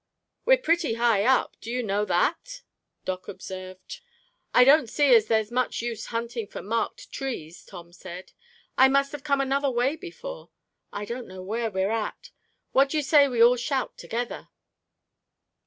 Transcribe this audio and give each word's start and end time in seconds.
"We're 0.45 0.57
pretty 0.57 0.95
high 0.95 1.23
up, 1.25 1.57
do 1.61 1.69
you 1.69 1.83
know 1.83 2.05
that?" 2.05 2.63
Doc 3.05 3.27
observed. 3.27 4.01
"I 4.51 4.63
don't 4.63 4.89
see 4.89 5.13
as 5.13 5.27
there's 5.27 5.51
much 5.51 5.83
use 5.83 6.07
hunting 6.07 6.47
for 6.47 6.63
marked 6.63 7.11
trees," 7.11 7.63
Tom 7.63 7.93
said. 7.93 8.31
"I 8.79 8.87
must 8.87 9.11
have 9.11 9.23
come 9.23 9.41
another 9.41 9.69
way 9.69 9.95
before. 9.95 10.49
I 10.91 11.05
don't 11.05 11.27
know 11.27 11.43
where 11.43 11.69
we're 11.69 11.91
at. 11.91 12.31
What 12.71 12.89
d'you 12.89 13.03
say 13.03 13.27
we 13.27 13.43
all 13.43 13.57
shout 13.57 13.95
together?" 13.95 14.49